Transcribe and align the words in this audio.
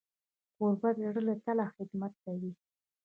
کوربه 0.57 0.89
د 0.95 0.97
زړه 1.05 1.21
له 1.27 1.35
تله 1.43 1.65
خدمت 1.75 2.13
کوي. 2.23 2.51